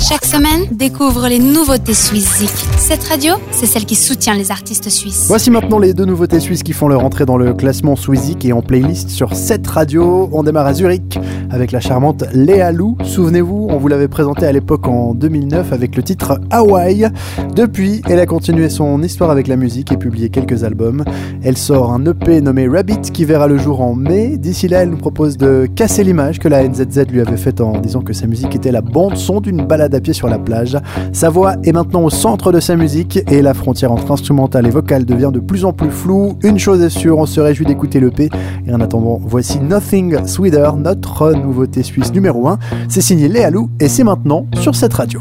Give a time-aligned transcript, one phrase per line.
[0.00, 2.42] Chaque semaine, découvre les nouveautés suisses
[2.78, 5.26] Cette radio, c'est celle qui soutient les artistes suisses.
[5.28, 8.54] Voici maintenant les deux nouveautés suisses qui font leur entrée dans le classement Swizik et
[8.54, 10.30] en playlist sur cette radio.
[10.32, 11.18] On démarre à Zurich
[11.50, 12.96] avec la charmante Léa Lou.
[13.02, 17.06] Souvenez-vous, on vous l'avait présentée à l'époque en 2009 avec le titre Hawaii.
[17.54, 21.04] Depuis, elle a continué son histoire avec la musique et publié quelques albums.
[21.42, 24.36] Elle sort un EP nommé Rabbit qui verra le jour en mai.
[24.36, 27.78] D'ici là, elle nous propose de casser l'image que la NZZ lui avait faite en
[27.78, 30.78] disant que sa musique était la bande son d'une balade à pied sur la plage.
[31.12, 34.70] Sa voix est maintenant au centre de sa musique et la frontière entre instrumental et
[34.70, 36.38] vocal devient de plus en plus floue.
[36.42, 38.28] Une chose est sûre, on se réjouit d'écouter l'EP.
[38.66, 42.58] Et en attendant, voici Nothing Sweeter, notre nouveauté suisse numéro 1.
[42.88, 45.20] C'est signé Léa Lou et c'est maintenant sur cette radio.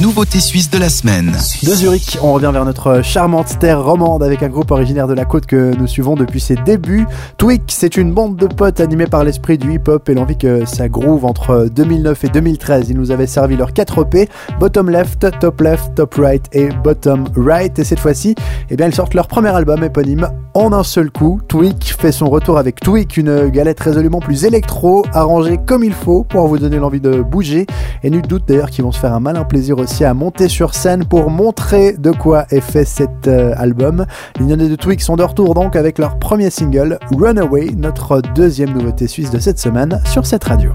[0.00, 1.36] Nouveauté suisse de la semaine.
[1.62, 5.26] De Zurich, on revient vers notre charmante terre romande avec un groupe originaire de la
[5.26, 7.06] côte que nous suivons depuis ses débuts.
[7.36, 10.88] Twig, c'est une bande de potes animés par l'esprit du hip-hop et l'envie que ça
[10.88, 12.88] groove entre 2009 et 2013.
[12.88, 17.28] Ils nous avaient servi leurs 4 EP, Bottom Left, Top Left, Top Right et Bottom
[17.36, 17.78] Right.
[17.78, 18.34] Et cette fois-ci,
[18.70, 21.40] eh bien, ils sortent leur premier album éponyme en un seul coup.
[21.46, 26.24] Twig fait son retour avec Twig, une galette résolument plus électro, arrangée comme il faut
[26.24, 27.66] pour vous donner l'envie de bouger.
[28.02, 30.74] Et nul doute d'ailleurs qu'ils vont se faire un malin plaisir aussi à monter sur
[30.74, 34.06] scène pour montrer de quoi est fait cet euh, album.
[34.38, 39.06] Les de Twix sont de retour donc avec leur premier single Runaway, notre deuxième nouveauté
[39.06, 40.72] suisse de cette semaine sur cette radio.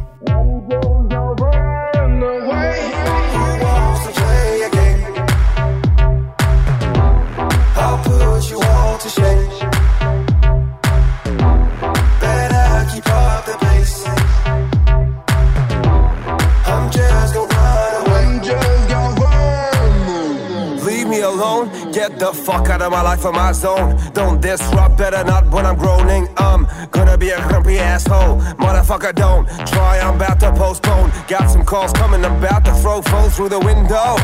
[22.08, 23.98] Get the fuck out of my life, of my zone.
[24.14, 26.28] Don't disrupt, better not when I'm groaning.
[26.38, 28.38] I'm gonna be a grumpy asshole.
[28.62, 31.12] Motherfucker, don't try, I'm about to postpone.
[31.28, 34.18] Got some calls coming, I'm about to throw phones through the window.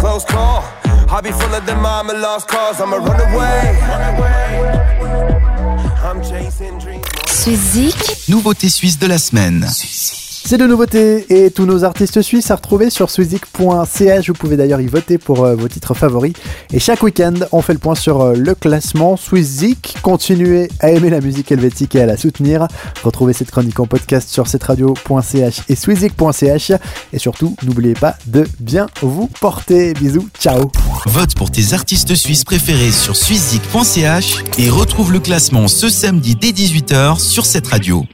[0.00, 0.64] Close call.
[1.08, 2.80] I'll be full of them, I'm a lost cause.
[2.80, 3.78] I'm a runaway.
[6.02, 7.06] I'm chasing dreams.
[7.28, 8.28] Suizik.
[8.28, 9.64] Nouveauté suisse de la semaine.
[10.48, 14.28] C'est de nouveautés et tous nos artistes suisses à retrouver sur swizik.ch.
[14.28, 16.34] Vous pouvez d'ailleurs y voter pour euh, vos titres favoris.
[16.72, 19.96] Et chaque week-end, on fait le point sur euh, le classement Swizik.
[20.02, 22.68] Continuez à aimer la musique helvétique et à la soutenir.
[23.02, 26.72] Retrouvez cette chronique en podcast sur cette radio.ch et swizik.ch.
[27.12, 29.94] Et surtout, n'oubliez pas de bien vous porter.
[29.94, 30.70] Bisous, ciao.
[31.06, 36.50] Vote pour tes artistes suisses préférés sur swizik.ch et retrouve le classement ce samedi dès
[36.50, 38.06] 18h sur cette radio.